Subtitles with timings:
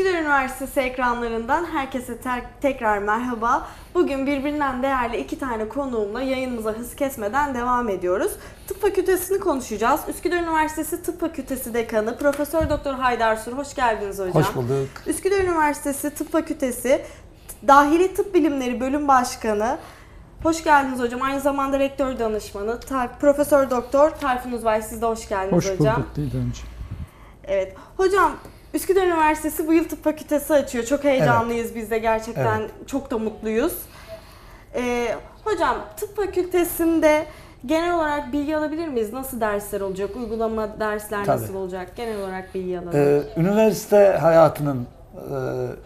[0.00, 3.66] Üsküdar Üniversitesi ekranlarından herkese ter- tekrar merhaba.
[3.94, 8.32] Bugün birbirinden değerli iki tane konuğumla yayınımıza hız kesmeden devam ediyoruz.
[8.68, 10.00] Tıp Fakültesini konuşacağız.
[10.08, 14.34] Üsküdar Üniversitesi Tıp Fakültesi Dekanı Profesör Doktor Haydar Sur hoş geldiniz hocam.
[14.34, 14.88] Hoş bulduk.
[15.06, 17.02] Üsküdar Üniversitesi Tıp Fakültesi
[17.68, 19.78] Dahili Tıp Bilimleri Bölüm Başkanı
[20.42, 21.22] Hoş geldiniz hocam.
[21.22, 25.96] Aynı zamanda rektör danışmanı Ta- Profesör Doktor Tayfun Uzbay siz de hoş geldiniz Hoş hocam.
[25.96, 26.70] bulduk Didemciğim.
[27.44, 27.74] Evet.
[27.96, 28.32] Hocam
[28.74, 30.84] Üsküdar Üniversitesi bu yıl tıp fakültesi açıyor.
[30.84, 32.62] Çok heyecanlıyız biz de gerçekten.
[32.86, 33.72] Çok da mutluyuz.
[34.74, 37.26] Ee, hocam tıp fakültesinde
[37.66, 39.12] genel olarak bilgi alabilir miyiz?
[39.12, 40.16] Nasıl dersler olacak?
[40.16, 41.42] Uygulama dersler Tabii.
[41.42, 41.96] nasıl olacak?
[41.96, 42.92] Genel olarak bilgi alalım.
[42.94, 44.86] Ee, üniversite hayatının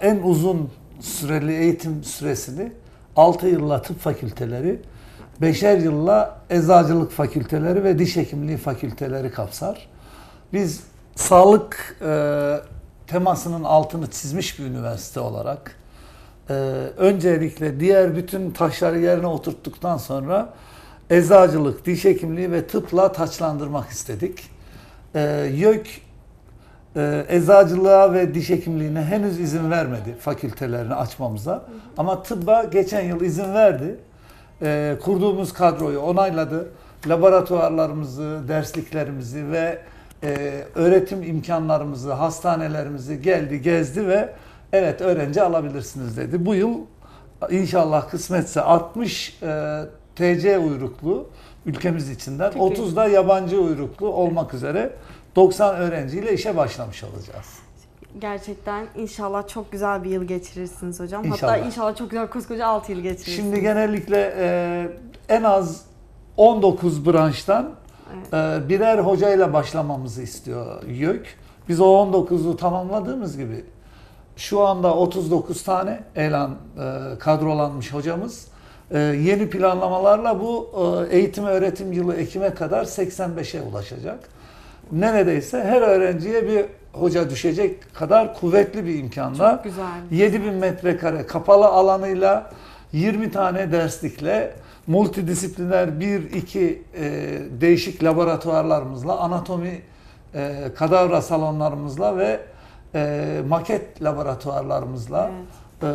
[0.00, 2.72] e, en uzun süreli eğitim süresini
[3.16, 4.80] 6 yılla tıp fakülteleri,
[5.42, 9.88] 5'er yılla eczacılık fakülteleri ve diş hekimliği fakülteleri kapsar.
[10.52, 12.56] Biz sağlık e,
[13.06, 15.76] temasının altını çizmiş bir üniversite olarak
[16.50, 16.52] e,
[16.96, 20.52] öncelikle diğer bütün taşları yerine oturttuktan sonra
[21.10, 24.50] eczacılık, diş hekimliği ve tıpla taçlandırmak istedik.
[25.14, 25.20] E,
[25.54, 25.86] YÖK
[26.96, 31.64] e, eczacılığa ve diş hekimliğine henüz izin vermedi fakültelerini açmamıza.
[31.98, 33.96] Ama tıbba geçen yıl izin verdi.
[34.62, 36.68] E, kurduğumuz kadroyu onayladı.
[37.06, 39.78] Laboratuvarlarımızı, dersliklerimizi ve
[40.24, 44.32] e, öğretim imkanlarımızı, hastanelerimizi geldi, gezdi ve
[44.72, 46.46] evet öğrenci alabilirsiniz dedi.
[46.46, 46.78] Bu yıl
[47.50, 49.80] inşallah kısmetse 60 e,
[50.16, 51.26] TC uyruklu
[51.66, 52.62] ülkemiz içinden, Çok iyi.
[52.62, 54.90] 30 da yabancı uyruklu olmak üzere
[55.36, 57.46] 90 öğrenciyle işe başlamış olacağız.
[58.18, 61.24] Gerçekten inşallah çok güzel bir yıl geçirirsiniz hocam.
[61.24, 61.66] Hatta İnşallah.
[61.66, 63.36] inşallah çok güzel koskoca 6 yıl geçirirsiniz.
[63.36, 64.88] Şimdi genellikle e,
[65.28, 65.84] en az
[66.36, 67.70] 19 branştan
[68.32, 71.26] e, birer hocayla başlamamızı istiyor YÖK.
[71.68, 73.64] Biz o 19'u tamamladığımız gibi
[74.36, 78.46] şu anda 39 tane elan e, kadrolanmış hocamız.
[78.90, 80.70] E, yeni planlamalarla bu
[81.10, 84.18] e, eğitim öğretim yılı Ekim'e kadar 85'e ulaşacak.
[84.92, 89.50] Neredeyse her öğrenciye bir hoca düşecek kadar kuvvetli bir imkanda.
[89.50, 89.84] Çok güzel.
[90.10, 92.50] 7000 metrekare kapalı alanıyla
[92.92, 94.54] 20 tane derslikle
[94.86, 99.82] multidisipliner 1-2 e, değişik laboratuvarlarımızla anatomi
[100.34, 102.40] e, kadavra salonlarımızla ve
[102.94, 105.30] e, maket laboratuvarlarımızla
[105.82, 105.86] e,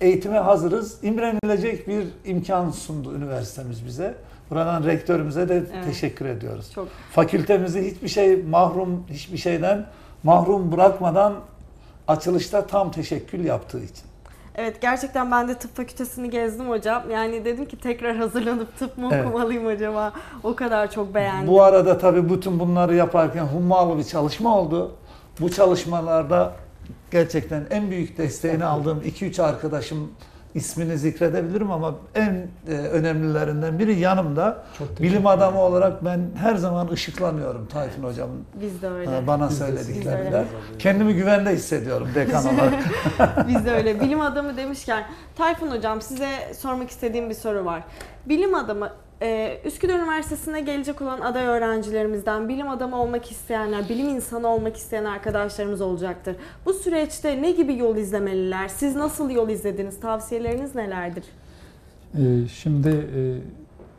[0.00, 1.04] eğitime hazırız.
[1.04, 4.14] İmrenilecek bir imkan sundu üniversitemiz bize.
[4.50, 5.84] Buradan rektörümüze de Evet.
[5.84, 6.72] teşekkür ediyoruz.
[6.74, 9.86] Çok Fakültemizi hiçbir şey mahrum, hiçbir şeyden
[10.22, 11.34] mahrum bırakmadan
[12.08, 14.04] açılışta tam teşekkür yaptığı için.
[14.56, 17.10] Evet gerçekten ben de tıp fakültesini gezdim hocam.
[17.10, 19.26] Yani dedim ki tekrar hazırlanıp tıp mı Evet.
[19.26, 20.12] okumalıyım acaba?
[20.42, 21.48] O kadar çok beğendim.
[21.48, 24.94] Bu arada tabii bütün bunları yaparken hummalı bir çalışma oldu.
[25.40, 26.52] Bu çalışmalarda
[27.10, 30.10] gerçekten en büyük desteğini aldığım 2-3 arkadaşım
[30.54, 34.64] ismini zikredebilirim ama en e, önemlilerinden biri yanımda.
[35.00, 39.18] Bilim adamı olarak ben her zaman ışıklanıyorum Tayfun hocamın Biz de öyle.
[39.18, 39.64] e, bana Biz de
[40.18, 40.44] öyle.
[40.78, 42.74] Kendimi güvende hissediyorum dekan olarak.
[43.48, 44.00] Biz de öyle.
[44.00, 45.04] Bilim adamı demişken
[45.36, 47.82] Tayfun hocam size sormak istediğim bir soru var.
[48.26, 48.90] Bilim adamı
[49.24, 55.04] e, Üsküdar Üniversitesi'ne gelecek olan aday öğrencilerimizden bilim adamı olmak isteyenler, bilim insanı olmak isteyen
[55.04, 56.36] arkadaşlarımız olacaktır.
[56.66, 58.68] Bu süreçte ne gibi yol izlemeliler?
[58.68, 60.00] Siz nasıl yol izlediniz?
[60.00, 61.24] Tavsiyeleriniz nelerdir?
[62.14, 63.20] Ee, şimdi e,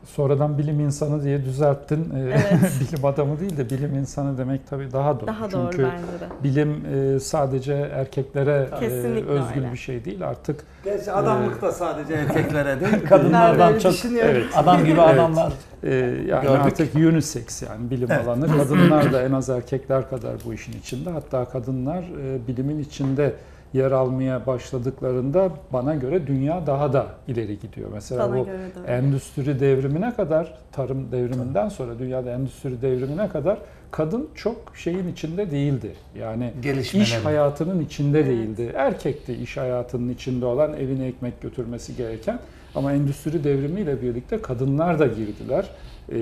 [0.05, 2.09] sonradan bilim insanı diye düzelttin.
[2.15, 2.71] Ee, Evet.
[2.91, 5.27] bilim adamı değil de bilim insanı demek tabii daha doğru.
[5.27, 6.43] Daha doğru Çünkü bence de.
[6.43, 6.85] bilim
[7.15, 9.71] e, sadece erkeklere e, Kesinlikle özgür öyle.
[9.71, 10.27] bir şey değil.
[10.27, 14.43] Artık Gerçi adamlık da sadece erkeklere değil, kadınlardan öyle çok evet.
[14.55, 14.99] adam gibi Evet.
[15.19, 15.53] adamlar.
[15.83, 16.61] e, yani Gördük.
[16.65, 18.27] artık unisex yani bilim Evet.
[18.27, 18.57] alanı.
[18.57, 21.09] Kadınlar da en az erkekler kadar bu işin içinde.
[21.09, 23.33] Hatta kadınlar e, bilimin içinde
[23.75, 27.89] yer almaya başladıklarında bana göre dünya daha da ileri gidiyor.
[27.93, 33.57] Mesela Bana bu göre de endüstri devrimine kadar, tarım devriminden sonra dünyada endüstri devrimine kadar
[33.91, 35.91] kadın çok şeyin içinde değildi.
[36.19, 37.07] Yani Gelişmeleri.
[37.07, 38.29] iş hayatının içinde Evet.
[38.29, 38.71] değildi.
[38.75, 42.39] Erkekti iş hayatının içinde olan evine ekmek götürmesi gereken.
[42.75, 45.69] Ama endüstri devrimiyle birlikte kadınlar da girdiler
[46.11, 46.15] e,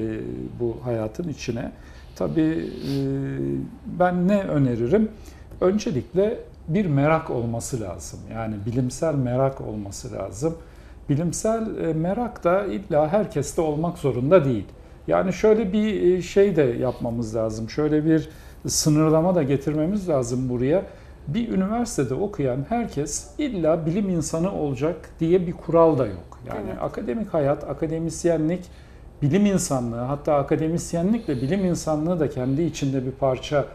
[0.60, 1.72] bu hayatın içine.
[2.16, 2.42] Tabii
[2.90, 2.96] e,
[4.00, 5.10] ben ne öneririm?
[5.62, 6.38] Öncelikle
[6.68, 8.20] bir merak olması lazım.
[8.34, 10.58] Yani bilimsel merak olması lazım.
[11.10, 14.66] Bilimsel e, merak da illa herkeste olmak zorunda değil.
[15.08, 17.70] Yani şöyle bir e, şey de yapmamız lazım.
[17.70, 18.30] Şöyle bir
[18.68, 20.84] sınırlama da getirmemiz lazım buraya.
[21.28, 26.40] Bir üniversitede okuyan herkes illa bilim insanı olacak diye bir kural da yok.
[26.48, 26.82] Yani Evet.
[26.82, 28.66] akademik hayat, akademisyenlik,
[29.22, 33.66] bilim insanlığı hatta akademisyenlikle bilim insanlığı da kendi içinde bir parça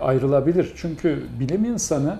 [0.00, 0.72] ayrılabilir.
[0.76, 2.18] Çünkü bilim insanı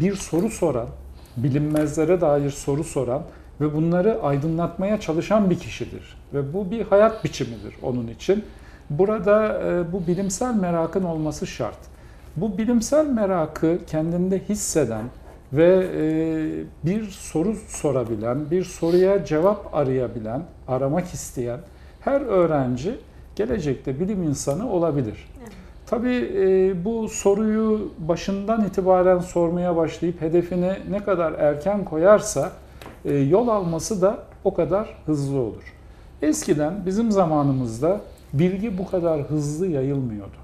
[0.00, 0.88] bir soru soran,
[1.36, 3.22] bilinmezlere dair soru soran
[3.60, 6.16] ve bunları aydınlatmaya çalışan bir kişidir.
[6.34, 8.44] Ve bu bir hayat biçimidir onun için.
[8.90, 11.78] Burada e, bu bilimsel merakın olması şart.
[12.36, 15.04] Bu bilimsel merakı kendinde hisseden
[15.52, 16.04] ve e,
[16.84, 21.60] bir soru sorabilen, bir soruya cevap arayabilen, aramak isteyen
[22.00, 22.98] her öğrenci
[23.36, 25.29] gelecekte bilim insanı olabilir.
[25.90, 32.52] Tabii e, bu soruyu başından itibaren sormaya başlayıp hedefini ne kadar erken koyarsa
[33.04, 35.74] e, yol alması da o kadar hızlı olur.
[36.22, 38.00] Eskiden bizim zamanımızda
[38.32, 40.36] bilgi bu kadar hızlı yayılmıyordu.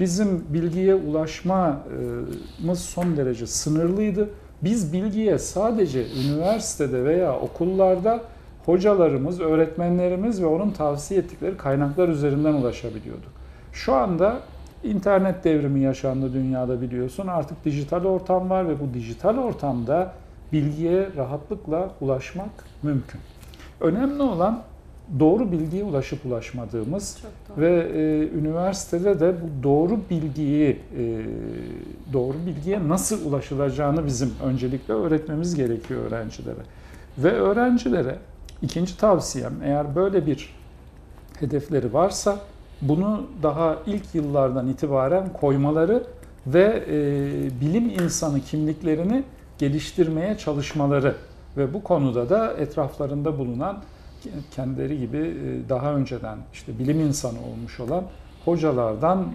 [0.00, 4.30] Bizim bilgiye ulaşmamız son derece sınırlıydı.
[4.62, 8.20] Biz bilgiye sadece üniversitede veya okullarda
[8.66, 13.32] hocalarımız, öğretmenlerimiz ve onun tavsiye ettikleri kaynaklar üzerinden ulaşabiliyorduk.
[13.72, 14.40] Şu anda
[14.84, 17.26] internet devrimi yaşandı dünyada biliyorsun.
[17.26, 20.12] Artık dijital ortam var ve bu dijital ortamda
[20.52, 22.50] bilgiye rahatlıkla ulaşmak
[22.82, 23.20] mümkün.
[23.80, 24.62] Önemli olan
[25.20, 27.18] doğru bilgiye ulaşıp ulaşmadığımız
[27.58, 31.24] ve e, üniversitede de bu doğru bilgiyi e,
[32.12, 36.60] doğru bilgiye nasıl ulaşılacağını bizim öncelikle öğretmemiz gerekiyor öğrencilere.
[37.18, 38.18] Ve öğrencilere
[38.62, 40.54] ikinci tavsiyem eğer böyle bir
[41.40, 42.38] hedefleri varsa
[42.88, 46.04] bunu daha ilk yıllardan itibaren koymaları
[46.46, 49.24] ve e, bilim insanı kimliklerini
[49.58, 51.14] geliştirmeye çalışmaları
[51.56, 53.76] ve bu konuda da etraflarında bulunan
[54.50, 58.04] kendileri gibi e, daha önceden işte bilim insanı olmuş olan
[58.44, 59.28] hocalardan e,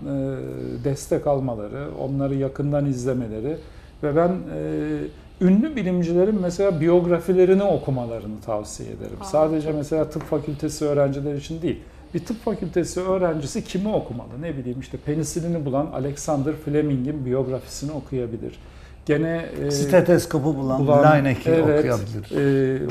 [0.84, 3.58] destek almaları, onları yakından izlemeleri
[4.04, 9.18] ve ben e, ünlü bilimcilerin mesela biyografilerini okumalarını tavsiye ederim.
[9.22, 11.80] Aa, Sadece mesela tıp fakültesi öğrencileri için değil.
[12.14, 14.42] Bir tıp fakültesi öğrencisi kimi okumalı?
[14.42, 18.60] Ne bileyim işte penisilini bulan Alexander Fleming'in biyografisini okuyabilir.
[19.06, 22.32] Gene e, Stetoskopu bulan, bulan- Lineik'i evet, okuyabilir.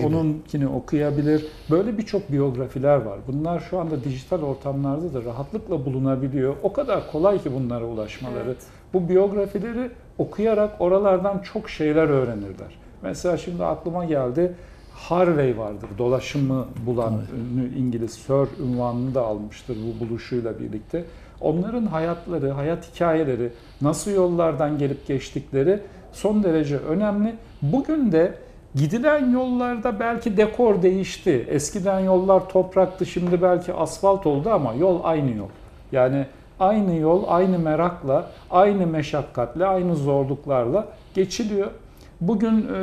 [0.01, 1.47] e, onunkini okuyabilir.
[1.71, 3.19] Böyle birçok biyografiler var.
[3.27, 6.55] Bunlar şu anda dijital ortamlarda da rahatlıkla bulunabiliyor.
[6.63, 8.45] O kadar kolay ki bunlara ulaşmaları.
[8.47, 8.57] Evet.
[8.95, 12.79] Bu biyografileri okuyarak oralardan çok şeyler öğrenirler.
[13.03, 14.53] Mesela şimdi aklıma geldi.
[14.99, 15.89] Harvey vardır.
[15.99, 21.05] Dolaşımı bulan ünlü İngiliz Sir ünvanını da almıştır bu buluşuyla birlikte.
[21.41, 25.81] Onların hayatları, hayat hikayeleri, nasıl yollardan gelip geçtikleri
[26.13, 27.35] son derece önemli.
[27.63, 28.35] Bugün de
[28.75, 31.47] gidilen yollarda belki dekor değişti.
[31.49, 35.49] Eskiden yollar topraktı, şimdi belki asfalt oldu ama yol aynı yol.
[35.93, 36.27] Yani
[36.61, 41.71] aynı yol, aynı merakla, aynı meşakkatle, aynı zorluklarla geçiliyor.
[42.21, 42.83] Bugün e,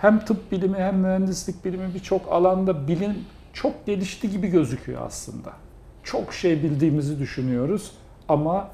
[0.00, 3.14] hem tıp bilimi hem mühendislik bilimi birçok alanda bilim
[3.52, 5.52] çok gelişti gibi gözüküyor aslında.
[6.02, 7.92] Çok şey bildiğimizi düşünüyoruz
[8.28, 8.68] ama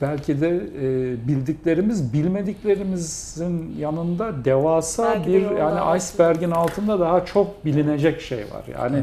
[0.00, 0.48] belki de
[0.82, 8.64] e, bildiklerimiz bilmediklerimizin yanında devasa Belki bir yani iceberg'in altında daha çok bilinecek şey var.
[8.78, 9.02] Yani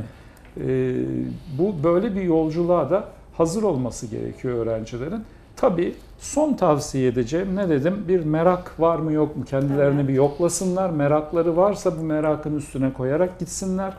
[0.57, 0.95] e,
[1.57, 3.03] bu böyle bir yolculuğa da
[3.37, 5.23] hazır olması gerekiyor öğrencilerin.
[5.55, 8.05] Tabii son tavsiye edeceğim ne dedim?
[8.07, 9.45] Bir merak var mı yok mu?
[9.45, 10.07] Kendilerini Evet.
[10.07, 10.89] bir yoklasınlar.
[10.89, 13.93] Merakları varsa bu merakın üstüne koyarak gitsinler.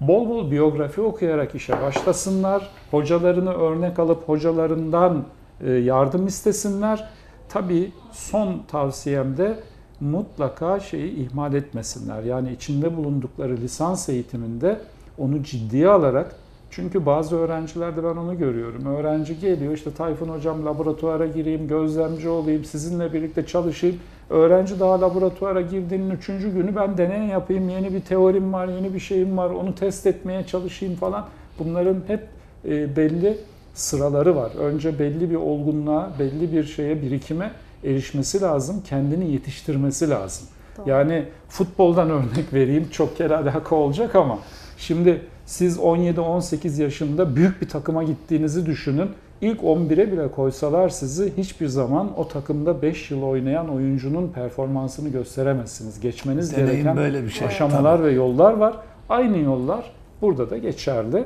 [0.00, 2.70] Bol bol biyografi okuyarak işe başlasınlar.
[2.90, 5.24] Hocalarını örnek alıp hocalarından
[5.60, 7.08] e, yardım istesinler.
[7.48, 9.56] Tabii son tavsiyem de
[10.00, 12.22] mutlaka şeyi ihmal etmesinler.
[12.22, 14.78] Yani içinde bulundukları lisans eğitiminde
[15.18, 16.34] onu ciddiye alarak
[16.70, 18.86] çünkü bazı öğrencilerde ben onu görüyorum.
[18.86, 23.96] Öğrenci geliyor işte Tayfun hocam laboratuvara gireyim, gözlemci olayım, sizinle birlikte çalışayım.
[24.30, 29.00] Öğrenci daha laboratuvara girdiğinin üçüncü günü ben deney yapayım, yeni bir teorim var, yeni bir
[29.00, 31.26] şeyim var, onu test etmeye çalışayım falan.
[31.58, 32.20] Bunların hep
[32.64, 33.38] e, belli
[33.74, 34.52] sıraları var.
[34.58, 37.50] Önce belli bir olgunluğa, belli bir şeye, birikime
[37.84, 40.48] erişmesi lazım, kendini yetiştirmesi lazım.
[40.78, 40.90] Doğru.
[40.90, 44.38] Yani futboldan örnek vereyim, çok kere alaka olacak ama
[44.78, 45.20] şimdi
[45.50, 49.10] siz 17-18 yaşında büyük bir takıma gittiğinizi düşünün.
[49.40, 56.00] İlk 11'e bile koysalar sizi hiçbir zaman o takımda 5 yıl oynayan oyuncunun performansını gösteremezsiniz.
[56.00, 57.48] Geçmeniz Deneyim gereken böyle bir şey.
[57.48, 58.76] aşamalar ve yollar var.
[59.08, 59.92] Aynı yollar
[60.22, 61.24] burada da geçerli.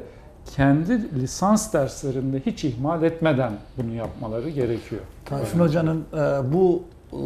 [0.57, 5.03] Kendi lisans derslerinde hiç ihmal etmeden bunu yapmaları gerekiyor.
[5.25, 7.19] Tayfun Hoca'nın e, bu e,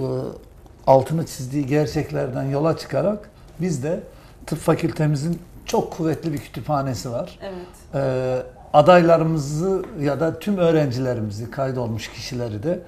[0.87, 4.00] altını çizdiği gerçeklerden yola çıkarak biz de
[4.47, 7.38] tıp fakültemizin çok kuvvetli bir kütüphanesi var.
[7.42, 7.54] Evet.
[7.94, 12.80] E, adaylarımızı ya da tüm öğrencilerimizi kaydolmuş kişileri de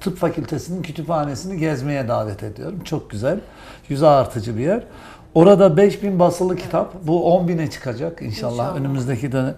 [0.00, 2.80] tıp fakültesinin kütüphanesini gezmeye davet ediyorum.
[2.84, 3.40] Çok güzel,
[3.88, 4.82] yüze artıcı bir yer.
[5.34, 8.76] Orada 5000 basılı kitap, bu 10.000'e çıkacak inşallah, İnşallah.
[8.76, 9.54] önümüzdeki dönem.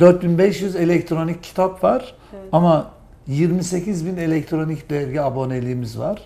[0.00, 2.48] 4500 elektronik kitap var Evet.
[2.52, 2.86] ama
[3.26, 6.20] 28 bin elektronik dergi aboneliğimiz var.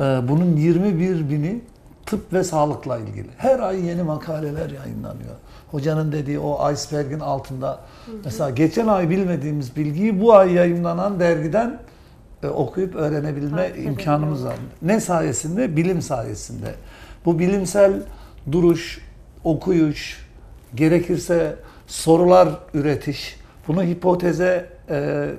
[0.00, 1.60] Ee, bunun 21 bini
[2.06, 3.28] tıp ve sağlıkla ilgili.
[3.36, 5.34] Her ay yeni makaleler yayınlanıyor.
[5.70, 7.80] Hocanın dediği o iceberg'in altında.
[8.24, 11.78] Mesela geçen ay bilmediğimiz bilgiyi bu ay yayınlanan dergiden
[12.42, 14.54] e, okuyup öğrenebilme Takip imkanımız var.
[14.82, 15.76] Ne sayesinde?
[15.76, 16.74] Bilim sayesinde.
[17.24, 18.02] Bu bilimsel
[18.52, 19.00] duruş,
[19.44, 20.26] okuyuş,
[20.74, 21.56] gerekirse
[21.86, 23.36] sorular üretiş,
[23.68, 25.30] bunu hipoteze e, e,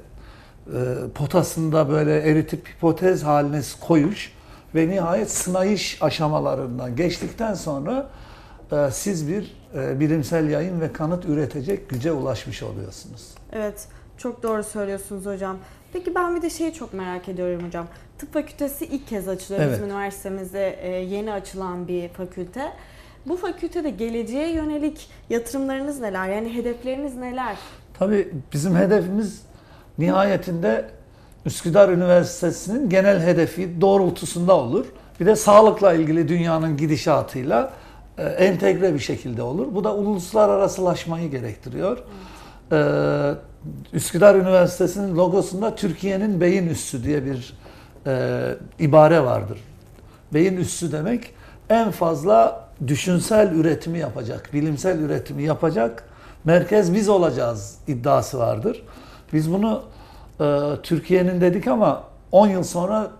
[1.16, 4.35] potasında böyle eritip hipotez haline koyuş
[4.76, 8.10] ve nihayet sınayış aşamalarından geçtikten sonra
[8.72, 13.28] e, siz bir e, bilimsel yayın ve kanıt üretecek güce ulaşmış oluyorsunuz.
[13.52, 15.58] Evet, çok doğru söylüyorsunuz hocam.
[15.94, 17.88] Peki ben bir de şeyi çok merak ediyorum hocam.
[18.18, 19.74] Tıp fakültesi ilk kez açılıyor Evet.
[19.74, 22.72] bizim üniversitemizde e, yeni açılan bir fakülte.
[23.26, 26.30] Bu fakültede geleceğe yönelik yatırımlarınız neler?
[26.30, 27.58] Yani hedefleriniz neler?
[28.00, 29.42] Tabii bizim hedefimiz
[29.98, 30.90] nihayetinde
[31.46, 34.86] Üsküdar Üniversitesi'nin genel hedefi doğrultusunda olur.
[35.20, 37.74] Bir de sağlıkla ilgili dünyanın gidişatıyla
[38.18, 39.68] e, entegre bir şekilde olur.
[39.76, 41.98] Bu da uluslararasılaşmayı gerektiriyor.
[42.72, 43.32] Ee,
[43.94, 47.54] Üsküdar Üniversitesi'nin logosunda Türkiye'nin beyin üssü diye bir
[48.08, 49.60] e, ibare vardır.
[50.34, 51.34] Beyin üssü demek
[51.70, 56.04] en fazla düşünsel üretimi yapacak, bilimsel üretimi yapacak
[56.44, 58.84] merkez biz olacağız iddiası vardır.
[59.34, 59.95] Biz bunu e,
[60.84, 63.12] Türkiye'nin dedik ama 10 yıl sonra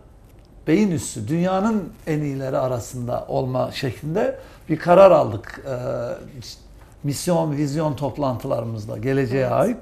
[0.68, 5.62] beyin üssü, dünyanın en iyileri arasında olma şeklinde bir karar aldık.
[5.68, 5.76] E,
[7.04, 9.52] misyon, vizyon toplantılarımızda geleceğe Evet.
[9.52, 9.78] ait.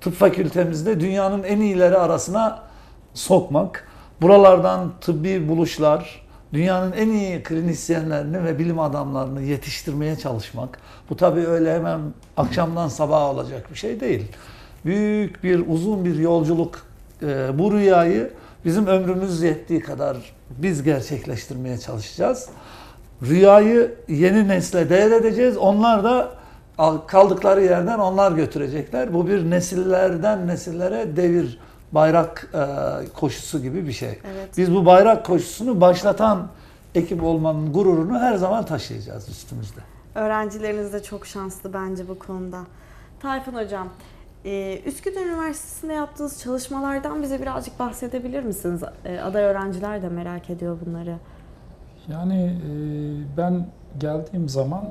[0.00, 2.62] Tıp fakültemizde dünyanın en iyileri arasına
[3.14, 3.88] sokmak,
[4.22, 10.78] buralardan tıbbi buluşlar, dünyanın en iyi klinisyenlerini ve bilim adamlarını yetiştirmeye çalışmak.
[11.10, 12.00] Bu tabii öyle hemen
[12.36, 14.32] akşamdan sabaha olacak bir şey değil.
[14.84, 16.78] Büyük bir, uzun bir yolculuk.
[17.22, 18.30] Ee, bu rüyayı
[18.64, 20.16] bizim ömrümüz yettiği kadar
[20.50, 22.48] biz gerçekleştirmeye çalışacağız.
[23.22, 25.56] Rüyayı yeni nesle devredeceğiz.
[25.56, 26.30] Onlar da
[26.78, 29.14] al- kaldıkları yerden onlar götürecekler.
[29.14, 31.58] Bu bir nesillerden nesillere devir,
[31.92, 32.58] bayrak e,
[33.14, 34.08] koşusu gibi bir şey.
[34.08, 34.48] Evet.
[34.56, 36.48] Biz bu bayrak koşusunu başlatan
[36.94, 39.80] ekip olmanın gururunu her zaman taşıyacağız üstümüzde.
[40.14, 42.58] Öğrencileriniz de çok şanslı bence bu konuda.
[43.20, 43.88] Tayfun Hocam,
[44.44, 48.82] e, Üsküdar Üniversitesi'nde yaptığınız çalışmalardan bize birazcık bahsedebilir misiniz?
[49.04, 51.16] E, Aday öğrenciler de merak ediyor bunları.
[52.08, 52.70] Yani e,
[53.36, 53.66] ben
[53.98, 54.84] geldiğim zaman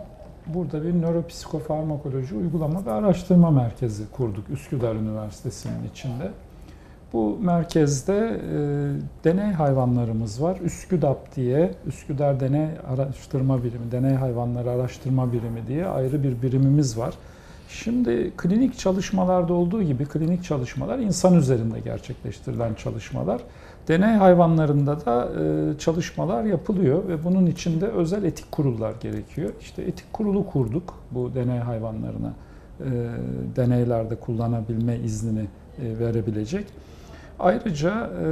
[0.48, 6.31] burada bir nöropsikofarmakoloji uygulama ve araştırma merkezi kurduk Üsküdar Üniversitesi'nin içinde.
[7.13, 8.60] Bu merkezde e,
[9.24, 10.57] deney hayvanlarımız var.
[10.63, 17.13] Üsküdap diye, Üsküdar Deney Araştırma Birimi, Deney Hayvanları Araştırma Birimi diye ayrı bir birimimiz var.
[17.74, 23.42] Şimdi klinik çalışmalarda olduğu gibi klinik çalışmalar insan üzerinde gerçekleştirilen çalışmalar.
[23.88, 29.50] Deney hayvanlarında da e, çalışmalar yapılıyor ve bunun içinde özel etik kurullar gerekiyor.
[29.62, 32.34] İşte etik kurulu kurduk bu deney hayvanlarına
[32.80, 32.86] e,
[33.56, 35.46] deneylerde kullanabilme iznini
[35.82, 36.65] e, verebilecek.
[37.40, 38.25] Ayrıca e,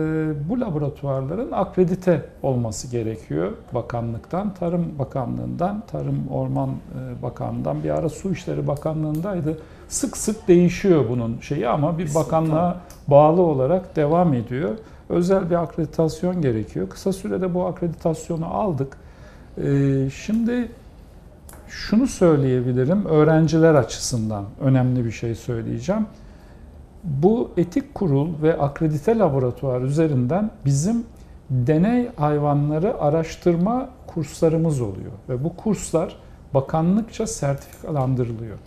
[0.49, 8.31] bu laboratuvarların akredite olması gerekiyor bakanlıktan, Tarım Bakanlığından, Tarım Orman e, Bakanlığından, bir ara Su
[8.31, 9.57] İşleri Bakanlığındaydı.
[9.89, 12.77] Sık sık değişiyor bunun şeyi ama bir bakanlığa
[13.07, 14.69] bağlı olarak devam ediyor.
[15.09, 16.89] Özel bir akreditasyon gerekiyor.
[16.89, 18.97] Kısa sürede bu akreditasyonu aldık.
[19.57, 20.71] E, Şimdi
[21.67, 26.05] şunu söyleyebilirim, öğrenciler açısından önemli bir şey söyleyeceğim.
[27.03, 31.03] Bu etik kurul ve akredite laboratuvar üzerinden bizim
[31.49, 36.15] deney hayvanları araştırma kurslarımız oluyor ve bu kurslar
[36.53, 38.57] bakanlıkça sertifikalandırılıyor.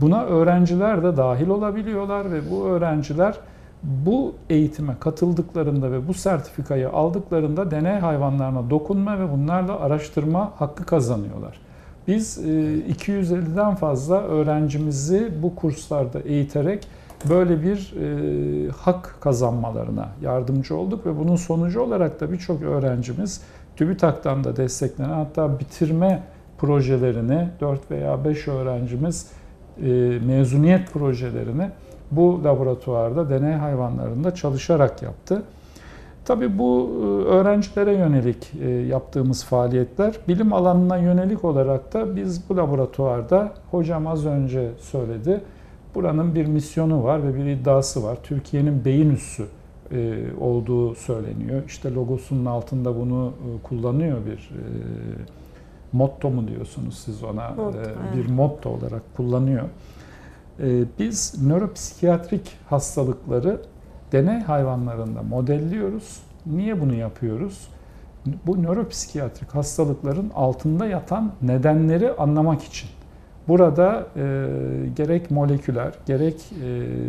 [0.00, 3.34] Buna öğrenciler de dahil olabiliyorlar ve bu öğrenciler
[3.82, 11.60] bu eğitime katıldıklarında ve bu sertifikayı aldıklarında deney hayvanlarına dokunma ve bunlarla araştırma hakkı kazanıyorlar.
[12.08, 12.50] Biz e,
[12.90, 16.88] 250'den fazla öğrencimizi bu kurslarda eğiterek
[17.28, 23.40] böyle bir e, hak kazanmalarına yardımcı olduk ve bunun sonucu olarak da birçok öğrencimiz
[23.76, 26.22] TÜBİTAK'tan da desteklenen hatta bitirme
[26.58, 29.26] projelerini 4 veya 5 öğrencimiz
[29.82, 29.88] e,
[30.26, 31.70] mezuniyet projelerini
[32.10, 35.42] bu laboratuvarda deney hayvanlarında çalışarak yaptı.
[36.24, 42.56] Tabii bu e, öğrencilere yönelik e, yaptığımız faaliyetler bilim alanına yönelik olarak da biz bu
[42.56, 45.40] laboratuvarda hocam az önce söyledi.
[45.94, 48.18] Buranın bir misyonu var ve bir iddiası var.
[48.22, 49.46] Türkiye'nin beyin üssü
[49.92, 51.62] e, olduğu söyleniyor.
[51.66, 54.62] İşte logosunun altında bunu e, kullanıyor bir e,
[55.92, 57.48] motto mu diyorsunuz siz ona?
[57.48, 57.78] Motto.
[58.16, 59.64] Bir motto olarak kullanıyor.
[60.98, 63.60] Biz nöropsikiyatrik hastalıkları
[64.12, 66.22] deney hayvanlarında modelliyoruz.
[66.46, 67.68] Niye bunu yapıyoruz?
[68.46, 72.88] bu nöropsikiyatrik hastalıkların altında yatan nedenleri anlamak için.
[73.48, 74.46] Burada e,
[74.96, 76.66] gerek moleküler gerek e,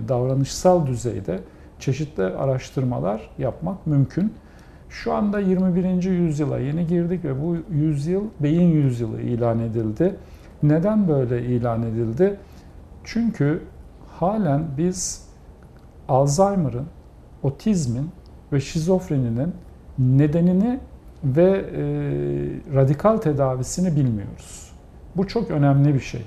[0.07, 1.39] davranışsal düzeyde
[1.79, 4.33] çeşitli araştırmalar yapmak mümkün.
[4.89, 6.03] Şu anda 21.
[6.03, 10.15] yüzyıla yeni girdik ve bu yüzyıl beyin yüzyılı ilan edildi.
[10.63, 12.37] Neden böyle ilan edildi?
[13.03, 13.61] Çünkü
[14.19, 15.25] halen biz
[16.09, 16.85] Alzheimer'ın,
[17.43, 18.09] otizmin
[18.53, 19.53] ve şizofreninin
[19.99, 20.79] nedenini
[21.23, 21.83] ve e,
[22.75, 24.74] radikal tedavisini bilmiyoruz.
[25.17, 26.21] Bu çok önemli bir şey.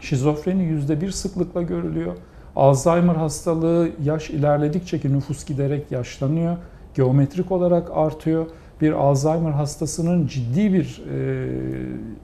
[0.00, 2.16] Şizofreni yüzde bir sıklıkla görülüyor.
[2.56, 6.56] Alzheimer hastalığı yaş ilerledikçe ki nüfus giderek yaşlanıyor.
[6.94, 8.46] Geometrik olarak artıyor.
[8.80, 11.48] Bir Alzheimer hastasının ciddi bir e,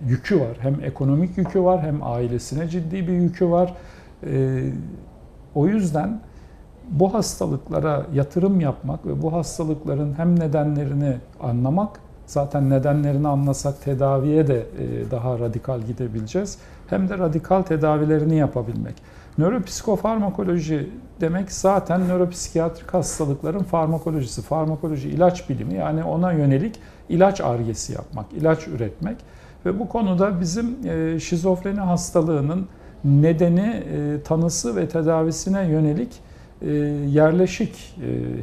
[0.08, 0.56] yükü var.
[0.60, 3.74] Hem ekonomik yükü var hem ailesine ciddi bir yükü var.
[4.26, 4.62] E,
[5.54, 6.20] o yüzden
[6.90, 14.56] bu hastalıklara yatırım yapmak ve bu hastalıkların hem nedenlerini anlamak, zaten nedenlerini anlasak tedaviye de
[14.56, 18.94] e, daha radikal gidebileceğiz, hem de radikal tedavilerini yapabilmek.
[19.38, 20.90] Nöropsikofarmakoloji
[21.20, 28.68] demek zaten nöropsikiyatrik hastalıkların farmakolojisi, farmakoloji ilaç bilimi yani ona yönelik ilaç argesi yapmak, ilaç
[28.68, 29.16] üretmek
[29.66, 32.68] ve bu konuda bizim e, şizofreni hastalığının
[33.04, 36.20] nedeni, e, tanısı ve tedavisine yönelik
[37.06, 37.96] yerleşik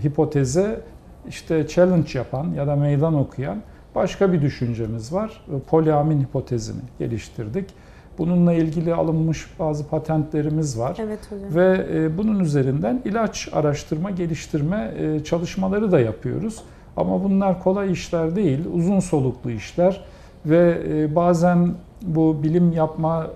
[0.03, 0.81] hipoteze
[1.28, 3.58] işte challenge yapan ya da meydan okuyan
[3.96, 5.42] başka bir düşüncemiz var.
[5.56, 7.70] E, poliamin hipotezini geliştirdik.
[8.18, 10.98] Bununla ilgili alınmış bazı patentlerimiz var.
[11.00, 11.56] Evet hocam.
[11.56, 14.92] Ve bunun üzerinden ilaç araştırma, geliştirme
[15.24, 16.63] çalışmaları da yapıyoruz.
[16.98, 20.04] Ama bunlar kolay işler değil, uzun soluklu işler
[20.46, 20.75] ve
[21.16, 23.28] bazen bu bilim yapma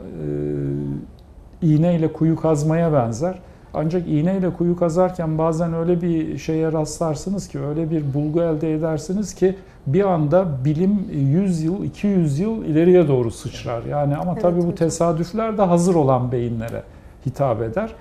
[1.62, 3.40] iğne ile kuyu kazmaya benzer.
[3.76, 9.34] Ancak iğneyle kuyu kazarken bazen öyle bir şeye rastlarsınız ki, öyle bir bulgu elde edersiniz
[9.36, 9.56] ki
[9.88, 13.84] bir anda bilim 100 yıl, 200 yıl ileriye doğru sıçrar.
[13.84, 16.84] Yani ama Evet, tabii bu tesadüfler de hazır olan beyinlere
[17.26, 17.92] hitap eder.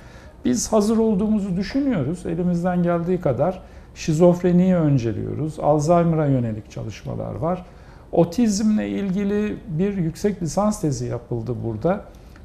[0.44, 2.26] Biz hazır olduğumuzu düşünüyoruz.
[2.26, 3.62] Elimizden geldiği kadar
[3.94, 5.60] şizofreniyi önceliyoruz.
[5.60, 7.64] Alzheimer'a yönelik çalışmalar var.
[8.12, 12.04] Otizmle ilgili bir yüksek lisans tezi yapıldı burada.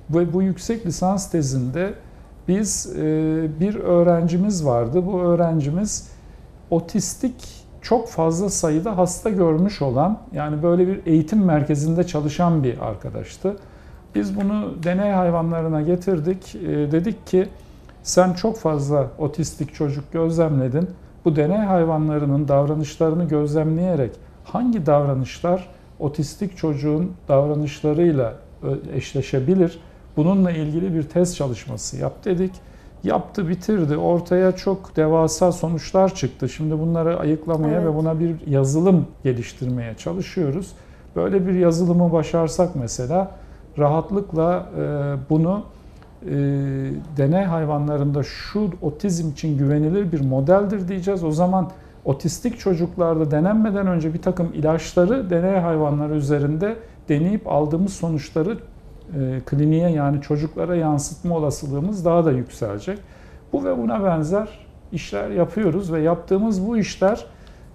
[0.10, 1.94] Ve bu yüksek lisans tezinde
[2.50, 3.02] biz e,
[3.60, 5.06] bir öğrencimiz vardı.
[5.06, 6.10] Bu öğrencimiz
[6.70, 13.56] otistik çok fazla sayıda hasta görmüş olan yani böyle bir eğitim merkezinde çalışan bir arkadaştı.
[14.16, 16.56] Biz bunu deney hayvanlarına getirdik.
[16.56, 17.48] E, dedik ki
[18.04, 20.90] sen çok fazla otistik çocuk gözlemledin.
[21.26, 24.12] Bu deney hayvanlarının davranışlarını gözlemleyerek
[24.44, 28.34] hangi davranışlar otistik çocuğun davranışlarıyla
[28.94, 29.80] eşleşebilir?
[30.18, 32.52] Bununla ilgili bir test çalışması yap dedik.
[33.04, 33.98] Yaptı, bitirdi.
[33.98, 36.50] Ortaya çok devasa sonuçlar çıktı.
[36.50, 37.86] Şimdi bunları ayıklamaya Evet.
[37.86, 40.72] ve buna bir yazılım geliştirmeye çalışıyoruz.
[41.16, 43.32] Böyle bir yazılımı başarsak mesela
[43.78, 44.84] rahatlıkla e,
[45.30, 45.64] bunu
[46.26, 46.30] e,
[47.18, 51.24] deney hayvanlarında şu otizm için güvenilir bir modeldir diyeceğiz.
[51.24, 51.70] O zaman
[52.06, 56.76] otistik çocuklarda denenmeden önce bir takım ilaçları deney hayvanları üzerinde
[57.10, 58.58] deneyip aldığımız sonuçları
[59.16, 63.00] e, kliniğe yani çocuklara yansıtma olasılığımız daha da yükselecek.
[63.54, 64.48] Bu ve buna benzer
[64.92, 67.26] işler yapıyoruz ve yaptığımız bu işler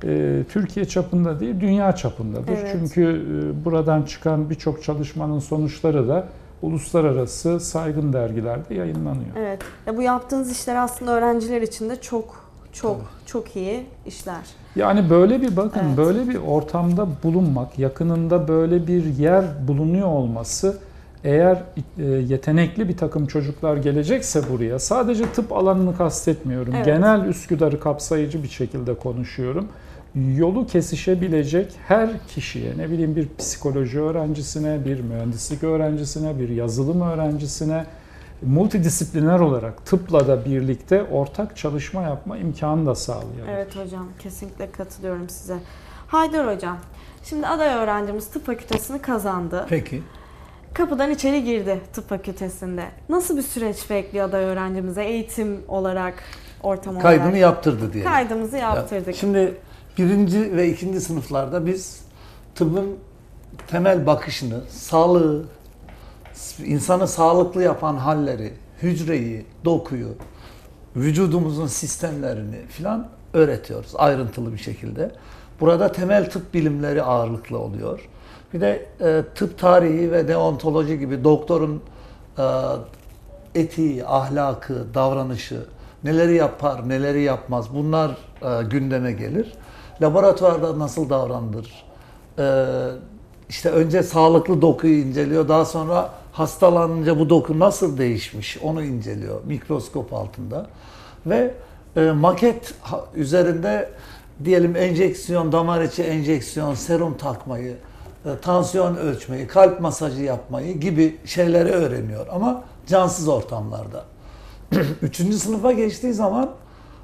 [0.04, 2.52] e, Türkiye çapında değil dünya çapındadır.
[2.52, 2.68] Evet.
[2.72, 6.26] Çünkü e, buradan çıkan birçok çalışmanın sonuçları da
[6.62, 9.36] uluslararası saygın dergilerde yayınlanıyor.
[9.36, 9.62] Evet.
[9.86, 14.40] Ya bu yaptığınız işler aslında öğrenciler için de çok çok çok iyi işler.
[14.76, 15.96] Yani böyle bir bakın Evet.
[15.96, 20.78] böyle bir ortamda bulunmak, yakınında böyle bir yer bulunuyor olması
[21.24, 21.62] eğer
[21.98, 26.74] e, yetenekli bir takım çocuklar gelecekse buraya sadece tıp alanını kastetmiyorum.
[26.74, 26.84] Evet.
[26.84, 29.68] Genel Üsküdar'ı kapsayıcı bir şekilde konuşuyorum.
[30.36, 37.86] Yolu kesişebilecek her kişiye ne bileyim bir psikoloji öğrencisine, bir mühendislik öğrencisine, bir yazılım öğrencisine
[38.42, 43.48] multidisipliner olarak tıpla da birlikte ortak çalışma yapma imkanı da sağlıyor.
[43.50, 45.56] Evet hocam kesinlikle katılıyorum size.
[46.06, 46.78] Haydar hocam.
[47.24, 49.66] Şimdi aday öğrencimiz tıp fakültesini kazandı.
[49.68, 50.02] Peki.
[50.74, 52.84] Kapıdan içeri girdi tıp fakültesinde.
[53.08, 56.14] Nasıl bir süreç bekliyor aday öğrencimize eğitim olarak,
[56.62, 57.02] ortam olarak?
[57.02, 58.10] Kaydını yaptırdı diyelim.
[58.10, 59.14] Kaydımızı yaptırdık.
[59.16, 59.54] Şimdi
[59.98, 62.00] birinci ve ikinci sınıflarda biz
[62.54, 62.96] tıbbın
[63.66, 65.44] temel bakışını, sağlığı,
[66.64, 70.08] insanı sağlıklı yapan halleri, hücreyi, dokuyu,
[70.96, 75.10] vücudumuzun sistemlerini filan öğretiyoruz ayrıntılı bir şekilde.
[75.60, 78.08] Burada temel tıp bilimleri ağırlıklı oluyor.
[78.54, 81.82] Bir de e, tıp tarihi ve deontoloji gibi doktorun
[82.38, 82.44] e,
[83.54, 85.66] etiği, ahlakı, davranışı,
[86.04, 89.52] neleri yapar, neleri yapmaz bunlar e, gündeme gelir.
[90.02, 91.84] laboratuvarda nasıl davranılır?
[92.38, 92.64] Ee,
[93.48, 100.12] işte önce sağlıklı dokuyu inceliyor, daha sonra hastalanınca bu doku nasıl değişmiş onu inceliyor mikroskop
[100.12, 100.66] altında.
[101.26, 101.54] Ve
[101.96, 102.74] e, maket
[103.14, 103.90] üzerinde
[104.44, 107.76] diyelim enjeksiyon, damar içi enjeksiyon, serum takmayı, e,
[108.42, 114.04] tansiyon ölçmeyi, kalp masajı yapmayı gibi şeyleri öğreniyor ama cansız ortamlarda.
[115.02, 116.50] Üçüncü sınıfa geçtiği zaman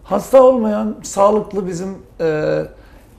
[0.04, 2.62] hasta olmayan, sağlıklı bizim e,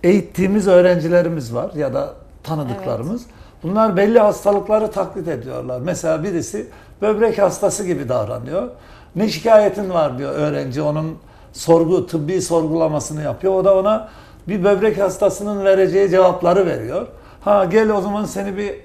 [0.04, 3.26] eğittiğimiz öğrencilerimiz var ya da tanıdıklarımız.
[3.64, 5.80] Bunlar belli hastalıkları taklit ediyorlar.
[5.80, 6.68] Mesela birisi
[7.02, 8.70] böbrek hastası gibi davranıyor.
[9.16, 10.82] Ne şikayetin var diyor öğrenci.
[10.82, 11.18] Onun
[11.54, 13.54] sorgu, tıbbi sorgulamasını yapıyor.
[13.54, 14.10] O da ona
[14.48, 17.08] bir böbrek hastasının vereceği cevapları veriyor.
[17.42, 18.76] Ha gel o zaman seni bir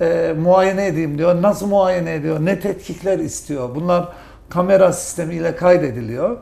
[0.00, 1.42] e, muayene edeyim diyor.
[1.42, 2.44] Nasıl muayene ediyor?
[2.44, 3.74] Ne tetkikler istiyor?
[3.74, 4.08] Bunlar
[4.48, 6.36] kamera sistemiyle kaydediliyor.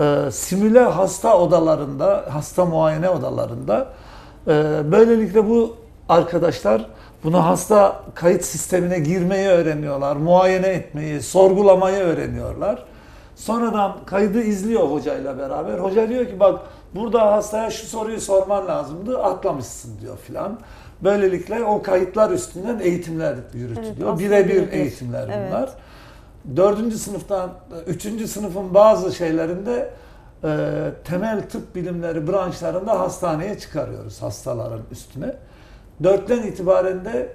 [0.00, 3.88] E, simüle hasta odalarında, hasta muayene odalarında
[4.46, 4.52] e,
[4.92, 5.76] böylelikle bu
[6.08, 6.86] arkadaşlar
[7.24, 12.84] bunu hasta kayıt sistemine girmeyi öğreniyorlar, muayene etmeyi, sorgulamayı öğreniyorlar.
[13.36, 15.78] Sonradan kaydı izliyor hocayla beraber.
[15.78, 16.60] Hoca diyor ki bak
[16.94, 20.58] burada hastaya şu soruyu sorman lazımdı, atlamışsın diyor filan.
[21.04, 24.18] Böylelikle o kayıtlar üstünden eğitimler yürütülüyor.
[24.18, 24.72] Birebir birebir.
[24.72, 25.48] eğitimler Evet.
[25.48, 25.70] bunlar.
[26.56, 27.50] Dördüncü sınıftan,
[27.86, 29.90] üçüncü sınıfın bazı şeylerinde
[30.44, 30.48] e,
[31.04, 35.34] temel tıp bilimleri branşlarında hastaneye çıkarıyoruz hastaların üstüne.
[36.02, 37.32] Dörtten itibaren de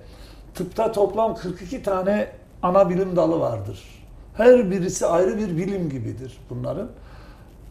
[0.55, 2.27] tıpta toplam 42 tane
[2.63, 4.05] ana bilim dalı vardır.
[4.33, 6.87] Her birisi ayrı bir bilim gibidir bunların.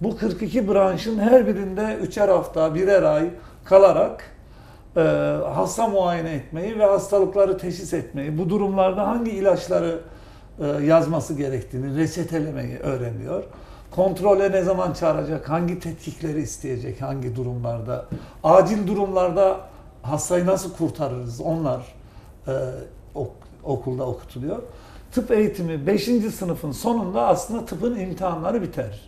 [0.00, 3.30] Bu 42 branşın her birinde üçer hafta, birer ay
[3.64, 4.24] kalarak
[4.96, 5.00] e,
[5.54, 10.00] hasta muayene etmeyi ve hastalıkları teşhis etmeyi, bu durumlarda hangi ilaçları
[10.60, 13.44] e, yazması gerektiğini, reçetelemeyi öğreniyor.
[13.90, 18.06] Kontrole ne zaman çağıracak, hangi tetkikleri isteyecek, hangi durumlarda,
[18.44, 19.60] acil durumlarda
[20.02, 21.80] hastayı nasıl kurtarırız onlar
[22.48, 22.52] e,
[23.14, 23.32] ok-
[23.64, 24.62] okulda okutuluyor.
[25.12, 26.04] Tıp eğitimi 5.
[26.34, 29.00] sınıfın sonunda aslında tıpın imtihanları biter.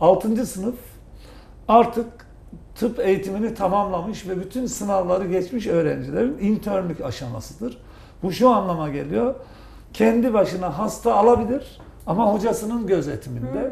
[0.00, 0.46] 6.
[0.46, 0.74] sınıf
[1.68, 2.06] artık
[2.74, 7.78] tıp eğitimini tamamlamış ve bütün sınavları geçmiş öğrencilerin internlük aşamasıdır.
[8.22, 9.34] Bu şu anlama geliyor.
[9.92, 13.70] Kendi başına hasta alabilir ama hocasının gözetiminde.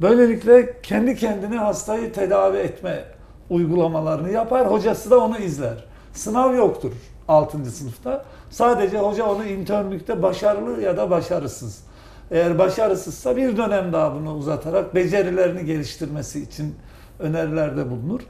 [0.00, 3.04] Böylelikle kendi kendine hastayı tedavi etme
[3.50, 4.70] uygulamalarını yapar.
[4.70, 5.84] Hocası da onu izler.
[6.12, 6.92] Sınav yoktur
[7.28, 7.64] 6.
[7.64, 8.24] sınıfta.
[8.50, 11.84] Sadece hoca onu internlükte başarılı ya da başarısız.
[12.30, 16.74] Eğer başarısızsa bir dönem daha bunu uzatarak becerilerini geliştirmesi için
[17.20, 18.20] önerilerde bulunur.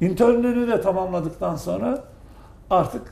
[0.00, 2.04] İnternlüğünü de tamamladıktan sonra
[2.70, 3.02] artık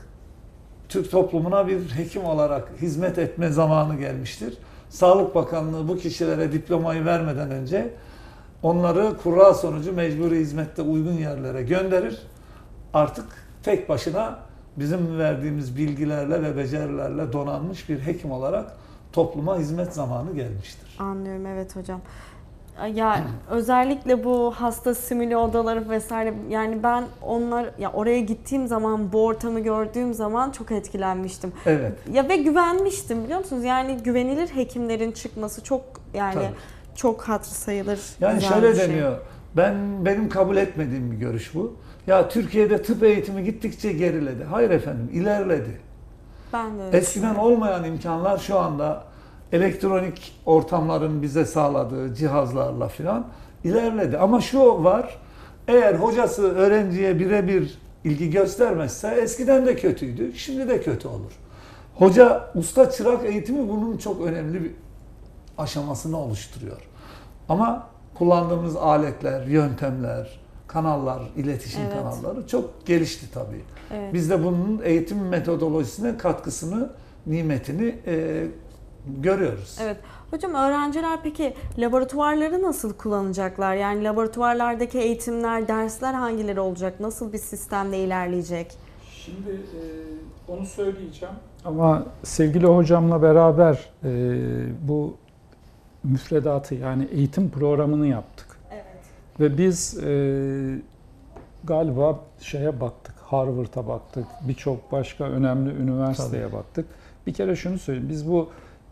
[0.89, 4.57] Türk toplumuna bir hekim olarak hizmet etme zamanı gelmiştir.
[4.89, 7.93] Sağlık Bakanlığı bu kişilere diplomayı vermeden önce
[8.63, 12.21] onları kura sonucu mecburi hizmette uygun yerlere gönderir.
[12.93, 13.25] Artık
[13.63, 14.39] tek başına
[14.77, 18.65] bizim verdiğimiz bilgilerle ve becerilerle donanmış bir hekim olarak
[19.13, 20.97] topluma hizmet zamanı gelmiştir.
[20.99, 22.01] Anlıyorum evet hocam.
[22.95, 29.25] Ya özellikle bu hasta simüle odaları vesaire yani ben onlar ya oraya gittiğim zaman bu
[29.25, 31.53] ortamı gördüğüm zaman çok etkilenmiştim.
[31.65, 31.93] Evet.
[32.13, 33.63] Ya ve güvenmiştim biliyor musunuz?
[33.63, 35.81] Yani güvenilir hekimlerin çıkması çok
[36.13, 36.45] yani Tabii.
[36.95, 37.99] çok hatır sayılır.
[38.19, 38.89] Yani şöyle şey.
[38.89, 39.17] deniyor.
[39.57, 41.75] Ben benim kabul etmediğim bir görüş bu.
[42.07, 44.43] Ya Türkiye'de tıp eğitimi gittikçe geriledi.
[44.43, 45.79] Hayır efendim, ilerledi.
[46.53, 49.03] Ben de öyle Eskiden olmayan imkanlar şu anda
[49.55, 53.27] elektronik ortamların bize sağladığı cihazlarla filan
[53.63, 54.17] ilerledi.
[54.17, 55.17] Ama şu var,
[55.67, 61.31] eğer hocası öğrenciye birebir ilgi göstermezse eskiden de kötüydü, şimdi de kötü olur.
[61.95, 64.71] Hoca usta çırak eğitimi bunun çok önemli bir
[65.57, 66.81] aşamasını oluşturuyor.
[67.49, 71.93] Ama kullandığımız aletler, yöntemler, kanallar, iletişim Evet.
[71.93, 73.61] kanalları çok gelişti tabii.
[73.93, 74.13] Evet.
[74.13, 76.89] Biz de bunun eğitim metodolojisine katkısını,
[77.27, 78.45] nimetini e,
[79.07, 79.77] görüyoruz.
[79.81, 79.97] Evet.
[80.31, 83.75] Hocam öğrenciler peki laboratuvarları nasıl kullanacaklar?
[83.75, 86.99] Yani laboratuvarlardaki eğitimler, dersler hangileri olacak?
[86.99, 88.77] Nasıl bir sistemde ilerleyecek?
[89.11, 89.81] Şimdi e,
[90.51, 91.35] onu söyleyeceğim.
[91.65, 94.09] Ama sevgili hocamla beraber e,
[94.87, 95.17] bu
[96.03, 98.47] müfredatı yani eğitim programını yaptık.
[98.71, 98.85] Evet.
[99.39, 100.81] Ve biz e,
[101.63, 106.85] galiba şeye baktık, Harvard'a baktık, birçok başka önemli üniversiteye baktık.
[107.27, 108.49] Bir kere şunu söyleyeyim, biz bu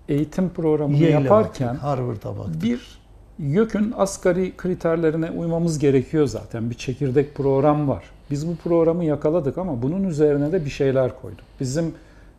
[0.10, 2.64] eğitim programını Yale'e yaparken baktık, Harvard'a baktık.
[2.64, 3.04] bir
[3.40, 6.70] YÖK'ün asgari kriterlerine uymamız gerekiyor zaten.
[6.70, 8.04] Bir çekirdek program var.
[8.32, 11.46] Biz bu programı yakaladık ama bunun üzerine de bir şeyler koyduk.
[11.60, 11.94] Bizim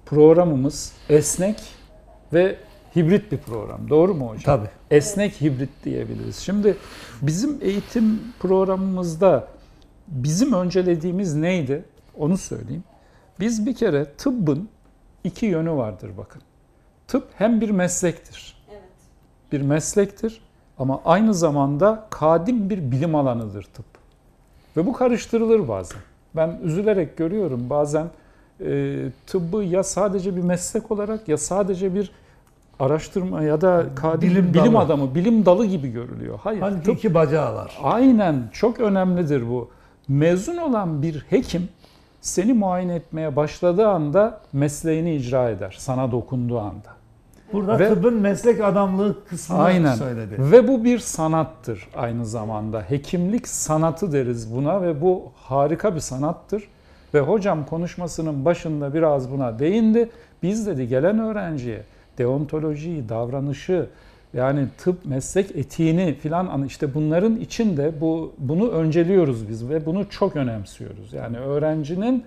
[0.07, 1.61] programımız esnek
[2.33, 2.57] ve
[2.97, 3.91] hibrit bir program.
[3.91, 4.41] Doğru mu hocam?
[10.09, 11.85] bizim öncelediğimiz neydi?
[12.19, 12.85] Onu söyleyeyim.
[13.41, 14.69] Biz bir kere tıbbın
[15.25, 16.43] iki yönü vardır bakın.
[17.15, 18.57] Tıp hem bir meslektir.
[18.71, 18.83] Evet.
[19.53, 20.41] Bir meslektir
[20.79, 23.85] ama aynı zamanda kadim bir bilim alanıdır tıp.
[24.77, 26.01] Ve bu karıştırılır bazen.
[26.37, 28.07] Ben üzülerek görüyorum bazen
[28.61, 28.97] e,
[29.27, 32.11] tıbbı ya sadece bir meslek olarak ya sadece bir
[32.81, 34.79] araştırma ya da kadim Bilim bilim, dalı.
[34.79, 36.39] adamı, bilim dalı gibi görülüyor.
[36.43, 36.61] Hayır.
[36.61, 37.79] Halbuki tıp iki bacağı var.
[37.83, 39.71] Aynen çok önemlidir bu.
[40.09, 41.69] Mezun olan bir hekim
[42.21, 45.77] seni muayene etmeye başladığı anda mesleğini icra eder.
[45.79, 46.95] Sana dokunduğu anda.
[47.55, 49.95] Burada Ve- tıbbın meslek adamlığı kısmını Aynen.
[49.95, 50.35] söyledi.
[50.39, 52.81] Ve bu bir sanattır aynı zamanda.
[52.89, 56.69] Hekimlik sanatı deriz buna ve bu harika bir sanattır.
[57.15, 60.11] Ve hocam konuşmasının başında biraz buna değindi.
[60.43, 61.83] Biz dedi gelen öğrenciye
[62.19, 63.87] deontolojiyi, davranışı,
[64.35, 70.37] yani tıp meslek etiğini filan işte bunların içinde bu bunu önceliyoruz biz ve bunu çok
[70.37, 71.13] önemsiyoruz.
[71.13, 72.25] Yani öğrencinin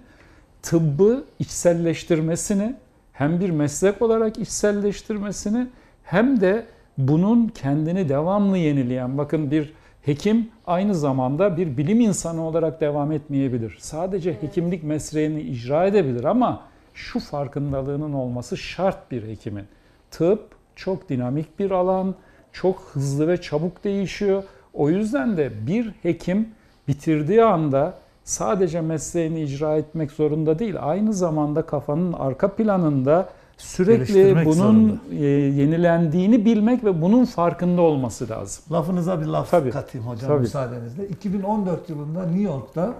[0.61, 2.75] tıbbı içselleştirmesini
[3.17, 5.67] hem bir meslek olarak içselleştirmesini
[6.03, 6.65] hem de
[6.97, 13.77] bunun kendini devamlı yenileyen bakın bir hekim aynı zamanda bir bilim insanı olarak devam etmeyebilir.
[13.79, 16.61] Sadece hekimlik mesleğini icra edebilir ama
[16.93, 19.65] şu farkındalığının olması şart bir hekimin.
[20.11, 20.43] Tıp
[20.75, 22.15] çok dinamik bir alan,
[22.51, 24.43] çok hızlı ve çabuk değişiyor.
[24.73, 26.49] O yüzden de bir hekim
[26.87, 27.93] bitirdiği anda
[28.27, 30.75] sadece mesleğini icra etmek zorunda değil.
[30.81, 35.15] Aynı zamanda kafanın arka planında sürekli bunun zorunda.
[35.15, 38.63] e, yenilendiğini bilmek ve bunun farkında olması lazım.
[38.71, 39.69] Lafınıza bir laf Tabii.
[39.69, 40.41] katayım hocam Tabii.
[40.41, 41.07] müsaadenizle.
[41.07, 42.93] 2014 yılında New York'ta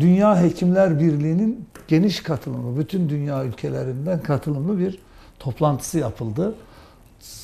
[0.00, 4.98] Dünya Hekimler Birliği'nin geniş katılımı, bütün dünya ülkelerinden katılımlı bir
[5.38, 6.54] toplantısı yapıldı.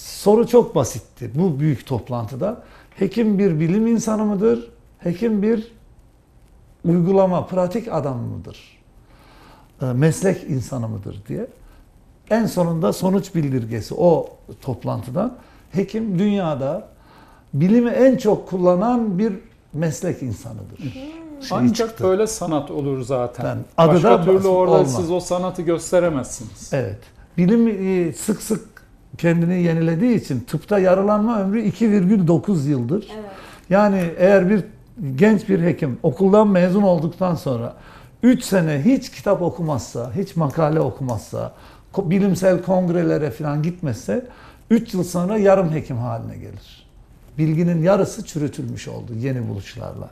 [0.04, 2.62] Soru çok basitti bu büyük toplantıda.
[2.96, 4.70] Hekim bir bilim insanı mıdır?
[4.98, 5.77] Hekim bir
[6.84, 8.78] uygulama, pratik adam mıdır?
[9.82, 11.46] E, Meslek insanı mıdır diye.
[12.30, 14.28] En sonunda sonuç bildirgesi o
[14.62, 15.34] toplantıdan
[15.72, 16.88] hekim dünyada
[17.54, 19.32] bilimi en çok kullanan bir
[19.72, 20.78] meslek insanıdır.
[20.82, 21.12] Şeyi
[21.52, 22.04] Ancak çıktı.
[22.04, 23.44] böyle sanat olur zaten.
[23.44, 24.96] Yani adı Başka da türlü orada olmaz.
[24.96, 26.70] siz o sanatı gösteremezsiniz.
[26.72, 26.98] Evet.
[27.38, 28.66] Bilim e, sık sık
[29.18, 33.08] kendini yenilediği için tıpta yarılanma ömrü 2,9 yıldır.
[33.14, 33.30] Evet.
[33.70, 34.64] Yani eğer bir
[35.16, 37.74] genç bir hekim okuldan mezun olduktan sonra
[38.22, 41.52] 3 sene hiç kitap okumazsa, hiç makale okumazsa,
[41.98, 44.26] bilimsel kongrelere falan gitmezse
[44.70, 46.88] 3 yıl sonra yarım hekim haline gelir.
[47.38, 50.10] Bilginin yarısı çürütülmüş oldu yeni buluşlarla.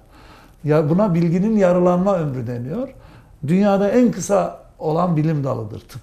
[0.65, 2.89] Ya buna bilginin yarılanma ömrü deniyor.
[3.47, 6.03] Dünyada en kısa olan bilim dalıdır tıp.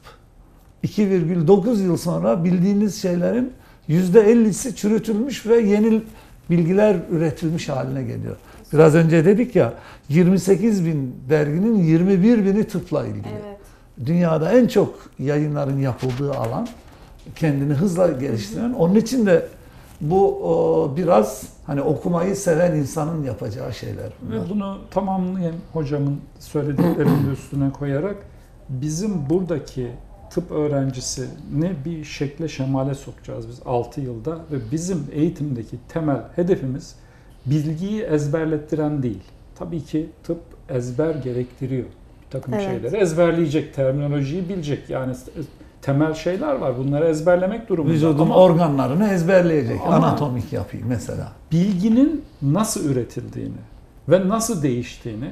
[0.84, 3.54] 2,9 yıl sonra bildiğiniz şeylerin
[3.90, 6.02] %50'si çürütülmüş ve yeni
[6.50, 8.36] bilgiler üretilmiş haline geliyor.
[8.74, 9.74] Biraz önce dedik ya
[10.10, 13.28] 28 bin derginin 21 bini tıpla ilgili.
[13.34, 13.58] Evet.
[14.06, 16.68] Dünyada en çok yayınların yapıldığı alan
[17.36, 18.74] kendini hızla geliştiren.
[18.74, 19.46] Onun için de
[20.02, 24.14] bu o, biraz hani okumayı seven insanın yapacağı şeyler.
[24.22, 24.46] bunlar.
[24.46, 28.16] Ve bunu tamamlayayım hocamın söylediklerinin üstüne koyarak
[28.70, 29.92] bizim buradaki
[30.30, 36.96] tıp öğrencisi ne bir şekle şemale sokacağız biz 6 yılda ve bizim eğitimdeki temel hedefimiz
[37.46, 39.24] bilgiyi ezberlettiren değil.
[39.56, 41.86] Tabii ki tıp ezber gerektiriyor.
[42.26, 42.64] Bir takım Evet.
[42.66, 44.90] şeyleri ezberleyecek, terminolojiyi bilecek.
[44.90, 45.14] Yani
[45.82, 46.78] temel şeyler var.
[46.78, 47.94] Bunları ezberlemek durumunda.
[47.94, 49.80] Vücudun Ama- organlarını ezberleyecek.
[49.86, 51.32] Ama- Anatomik yapıyı mesela.
[51.52, 53.58] bilginin nasıl üretildiğini
[54.10, 55.30] ve nasıl değiştiğini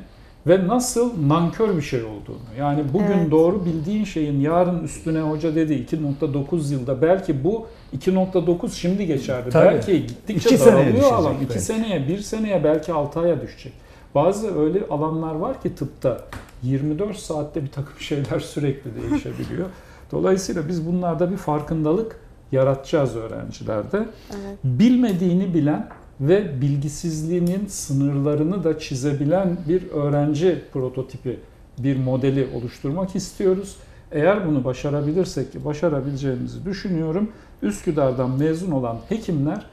[0.47, 2.39] ve nasıl nankör bir şey olduğunu.
[2.59, 3.31] Yani bugün Evet.
[3.31, 9.49] doğru bildiğin şeyin yarın üstüne hoca dedi 2.9 yılda belki bu 2.9 şimdi geçerli.
[9.49, 9.65] Tabii.
[9.65, 11.35] Belki gittikçe İki daralıyor alan.
[11.35, 11.59] 2 belki.
[11.59, 13.73] seneye, 1 seneye belki 6 aya düşecek.
[14.15, 16.21] Bazı öyle alanlar var ki tıpta
[16.63, 19.67] 24 saatte bir takım şeyler sürekli değişebiliyor.
[20.11, 22.19] Dolayısıyla biz bunlarda bir farkındalık
[22.51, 23.97] yaratacağız öğrencilerde
[24.31, 24.57] Evet.
[24.63, 25.89] bilmediğini bilen
[26.21, 31.39] ve bilgisizliğinin sınırlarını da çizebilen bir öğrenci prototipi,
[31.77, 33.75] bir modeli oluşturmak istiyoruz.
[34.11, 37.29] Eğer bunu başarabilirsek ki başarabileceğimizi düşünüyorum.
[37.61, 39.65] Üsküdar'dan mezun olan hekimler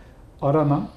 [0.42, 0.88] aranan,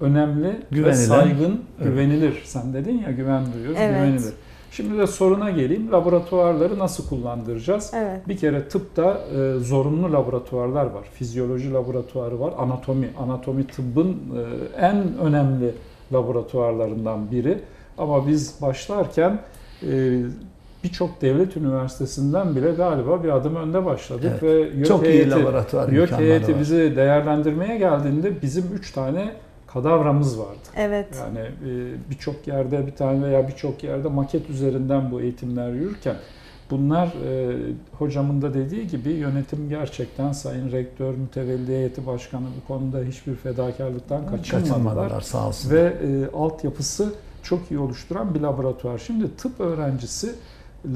[0.00, 0.92] önemli ve Güvenilen.
[1.04, 1.90] saygın, Evet.
[1.90, 2.42] güvenilir.
[2.44, 3.94] Sen dedin ya güven duyuyoruz, Evet.
[3.94, 4.32] güvenilir.
[4.70, 5.92] Şimdi de soruna geleyim.
[5.92, 7.90] Laboratuvarları nasıl kullandıracağız?
[7.94, 8.28] Evet.
[8.28, 11.04] Bir kere tıpta e, zorunlu laboratuvarlar var.
[11.12, 12.54] Fizyoloji laboratuvarı var.
[12.58, 15.74] Anatomi, anatomi tıbbın e, en önemli
[16.12, 17.58] laboratuvarlarından biri.
[17.98, 19.38] Ama biz başlarken
[19.82, 20.20] e,
[20.84, 24.42] birçok devlet üniversitesinden bile galiba bir adım önde başladık Evet.
[24.42, 26.60] ve YÖK Çok iyi heyeti, laboratuvar YÖK heyeti var.
[26.60, 29.32] bizi değerlendirmeye geldiğinde bizim üç tane
[29.66, 30.58] kadavramız vardı.
[30.76, 31.06] Evet.
[31.20, 36.16] Yani e, birçok yerde bir tane veya birçok yerde maket üzerinden bu eğitimler yürürken
[36.70, 37.56] bunlar e,
[37.98, 44.26] hocamın da dediği gibi yönetim gerçekten Sayın Rektör, Mütevelli Heyeti Başkanı bu konuda hiçbir fedakarlıktan
[44.26, 44.68] kaçınmadılar.
[44.68, 45.70] Kaçınmadılar sağ olsun.
[45.70, 47.12] Ve e, altyapısı
[47.42, 48.98] çok iyi oluşturan bir laboratuvar.
[48.98, 50.34] Şimdi tıp öğrencisi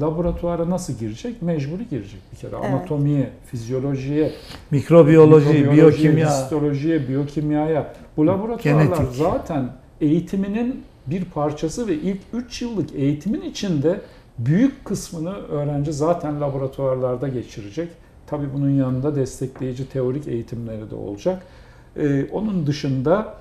[0.01, 1.41] laboratuvara nasıl girecek?
[1.41, 2.55] Mecburi girecek bir kere.
[2.55, 2.65] Evet.
[2.73, 4.31] Anatomiye, fizyolojiye,
[4.71, 7.93] Mikrobiyoloji, mikrobiyolojiye, biyokimya, histolojiye, biyokimyaya.
[8.17, 9.15] Bu laboratuvarlar Genetik.
[9.15, 9.69] zaten
[10.01, 14.01] eğitiminin bir parçası ve ilk 3 yıllık eğitimin içinde
[14.37, 17.89] büyük kısmını öğrenci zaten laboratuvarlarda geçirecek.
[18.27, 21.43] Tabii bunun yanında destekleyici teorik eğitimleri de olacak.
[21.97, 23.33] Ee, onun dışında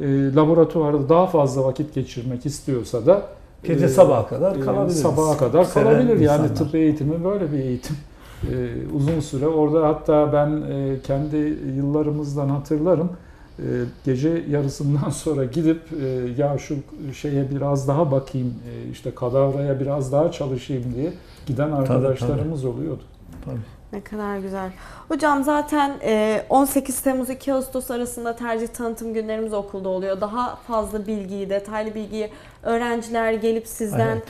[0.00, 3.26] e, laboratuvarda daha fazla vakit geçirmek istiyorsa da
[3.64, 4.96] gece e, sabaha kadar e, kalabilir.
[4.96, 6.08] Sabaha kadar kalabilir.
[6.08, 6.54] Yani insanlar.
[6.54, 7.96] tıp eğitimi böyle bir eğitim.
[8.42, 8.54] E,
[8.96, 11.36] uzun süre orada hatta ben e, kendi
[11.76, 13.10] yıllarımızdan hatırlarım.
[13.58, 13.64] E,
[14.04, 16.06] gece yarısından sonra gidip e,
[16.38, 16.76] ya şu
[17.14, 21.12] şeye biraz daha bakayım, e, işte kadavraya biraz daha çalışayım diye
[21.46, 23.02] giden arkadaşlarımız oluyordu.
[23.44, 23.60] Tabii.
[23.92, 24.70] Ne kadar güzel.
[25.08, 30.20] Hocam zaten e, 18 Temmuz 2 Ağustos arasında tercih tanıtım günlerimiz okulda oluyor.
[30.20, 32.30] Daha fazla bilgiyi, detaylı bilgiyi
[32.62, 34.22] öğrenciler gelip sizden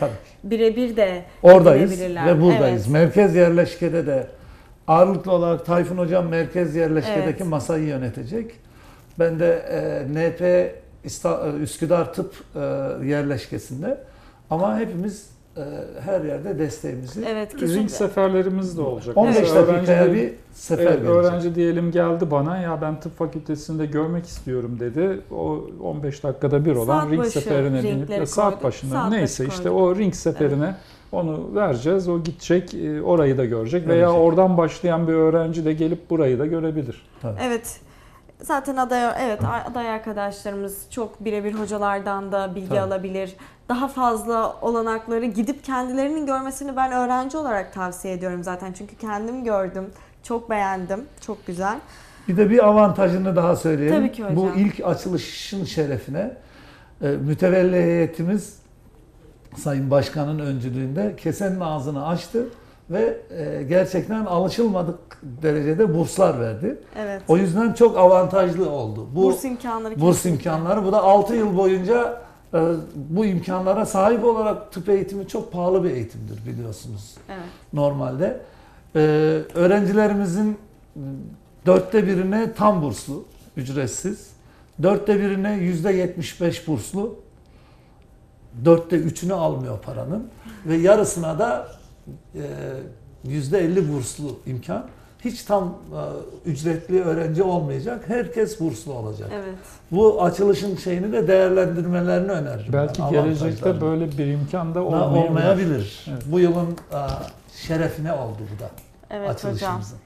[0.44, 2.82] birebir de Oradayız ve buradayız.
[2.82, 2.92] Evet.
[2.92, 4.26] Merkez yerleşkede de
[4.88, 7.46] ağırlıklı olarak Tayfun Hocam merkez yerleşkedeki Evet.
[7.46, 8.50] masayı yönetecek.
[9.18, 12.58] Ben de e, NP İsta- Üsküdar Tıp e,
[13.06, 13.98] yerleşkesinde
[14.50, 15.30] ama hepimiz
[16.04, 17.88] her yerde desteğimizi Evet Ring kesinlikle.
[17.88, 19.16] seferlerimiz de olacak.
[19.16, 24.26] 15 Mesela dakikaya bir sefer Evet, öğrenci diyelim geldi bana ya ben tıp fakültesinde görmek
[24.26, 25.20] istiyorum dedi.
[25.30, 29.44] O 15 dakikada bir olan Saat ring başı seferine binip ya saat başına Saat neyse
[29.46, 29.80] başı işte koyduk.
[29.86, 30.74] o ring seferine
[31.12, 32.08] onu vereceğiz.
[32.08, 34.20] O gidecek e, orayı da görecek veya Görecek.
[34.20, 37.06] oradan başlayan bir öğrenci de gelip burayı da görebilir.
[37.46, 37.80] Evet.
[38.42, 42.80] Zaten aday evet aday arkadaşlarımız çok birebir hocalardan da bilgi Tabii.
[42.80, 43.36] alabilir.
[43.70, 48.72] Daha fazla olanakları gidip kendilerinin görmesini ben öğrenci olarak tavsiye ediyorum zaten.
[48.72, 49.84] Çünkü kendim gördüm.
[50.22, 51.04] Çok beğendim.
[51.20, 51.78] Çok güzel.
[52.28, 53.96] Bir de bir avantajını daha söyleyelim.
[53.96, 54.36] Tabii ki hocam.
[54.36, 56.36] Bu ilk açılışın şerefine
[57.02, 58.56] e, mütevelli heyetimiz
[59.56, 62.46] Sayın Başkan'ın öncülüğünde kesenin ağzını açtı
[62.90, 66.78] ve e, gerçekten alışılmadık derecede burslar verdi.
[66.98, 67.22] Evet.
[67.28, 69.08] O yüzden çok avantajlı oldu.
[69.14, 70.50] Bu burs imkanları burs kesinlikle.
[70.50, 70.84] imkanları.
[70.84, 72.29] Bu da 6 yıl boyunca
[72.94, 77.40] bu imkanlara sahip olarak tıp eğitimi çok pahalı bir eğitimdir biliyorsunuz Evet.
[77.72, 78.40] normalde.
[78.96, 78.98] Ee,
[79.54, 80.58] öğrencilerimizin
[81.66, 83.24] dörtte birine tam burslu,
[83.56, 84.30] ücretsiz.
[84.82, 87.14] Dörtte birine yüzde yetmiş beş burslu.
[88.64, 90.28] Dörtte üçünü almıyor paranın.
[90.66, 91.68] Ve yarısına da
[92.34, 92.42] e,
[93.24, 94.86] yüzde elli burslu imkan.
[95.24, 95.70] Hiç tam e,
[96.50, 98.04] ücretli öğrenci olmayacak.
[98.08, 99.30] Herkes burslu olacak.
[99.34, 99.54] Evet.
[99.90, 102.72] Bu açılışın şeyini de değerlendirmelerini öneririm.
[102.72, 105.28] Belki ben, gelecekte böyle bir imkan da olmayabilir.
[105.28, 106.06] olmayabilir.
[106.10, 106.22] Evet.
[106.26, 106.98] Bu yılın e,
[107.56, 108.70] şerefine oldu bu da
[109.10, 109.52] Evet hocam.
[109.52, 109.98] açılışımızın.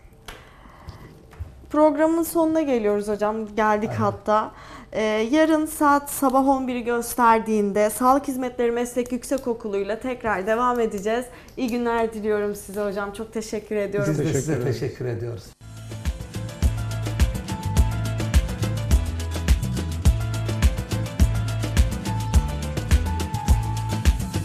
[1.70, 3.36] Programın sonuna geliyoruz hocam.
[3.56, 4.00] Geldik Aynen.
[4.00, 4.50] hatta.
[4.94, 11.24] Ee, yarın saat sabah 11'i gösterdiğinde Sağlık Hizmetleri Meslek Yüksekokulu'yla tekrar devam edeceğiz.
[11.56, 13.12] İyi günler diliyorum size hocam.
[13.12, 14.12] Çok teşekkür ediyorum.
[14.12, 15.44] Biz de Teşekkür size teşekkür ediyoruz.